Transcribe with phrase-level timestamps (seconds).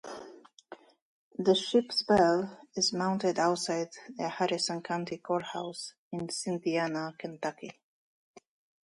[1.37, 7.79] The ship's bell is mounted outside the Harrison County Courthouse, in Cynthiana, Kentucky.